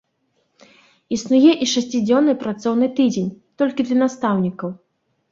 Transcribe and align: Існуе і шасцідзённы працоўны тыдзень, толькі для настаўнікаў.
Існуе 1.17 1.51
і 1.65 1.67
шасцідзённы 1.73 2.33
працоўны 2.43 2.87
тыдзень, 2.99 3.27
толькі 3.63 3.85
для 3.91 3.97
настаўнікаў. 4.01 4.73